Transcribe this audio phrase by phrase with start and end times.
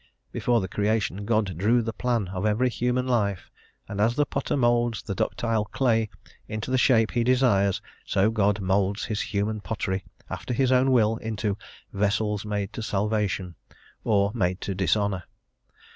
[0.31, 3.51] Before the creation God drew the plan of every human life,
[3.87, 6.09] and as the potter moulds the ductile clay
[6.47, 11.17] into the shape he desires, so God moulds his human pottery after his own will
[11.17, 11.55] into
[11.93, 13.53] "vessels made to salvation"
[14.03, 15.21] or made to dishonour.